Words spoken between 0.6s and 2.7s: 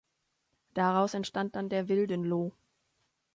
Daraus entstand dann der Wildenloh.